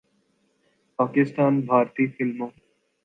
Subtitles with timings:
[0.99, 2.49] پاکستان، بھارتی فلموں